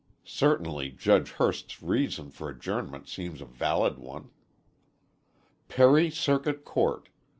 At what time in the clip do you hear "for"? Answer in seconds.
2.31-2.49